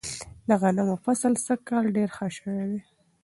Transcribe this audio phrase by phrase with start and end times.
[0.47, 2.81] د غنمو فصل سږ کال ډیر ښه شوی دی.